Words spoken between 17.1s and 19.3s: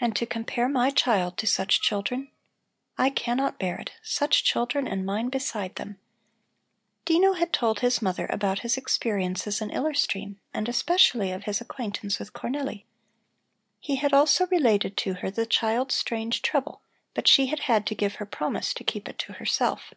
but she had had to give her promise to keep it